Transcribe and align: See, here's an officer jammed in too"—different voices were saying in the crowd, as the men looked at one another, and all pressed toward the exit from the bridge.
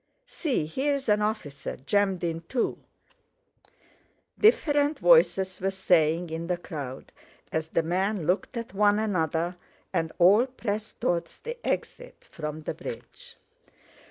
See, 0.25 0.65
here's 0.65 1.07
an 1.09 1.21
officer 1.21 1.75
jammed 1.77 2.23
in 2.23 2.41
too"—different 2.49 4.97
voices 4.97 5.61
were 5.61 5.69
saying 5.69 6.31
in 6.31 6.47
the 6.47 6.57
crowd, 6.57 7.11
as 7.51 7.67
the 7.67 7.83
men 7.83 8.25
looked 8.25 8.57
at 8.57 8.73
one 8.73 8.97
another, 8.97 9.57
and 9.93 10.11
all 10.17 10.47
pressed 10.47 11.01
toward 11.01 11.25
the 11.43 11.63
exit 11.63 12.25
from 12.31 12.63
the 12.63 12.73
bridge. 12.73 13.37